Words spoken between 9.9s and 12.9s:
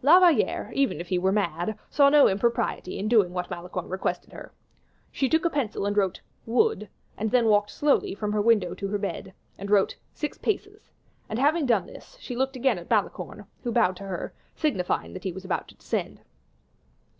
"Six paces," and having done this, she looked out again at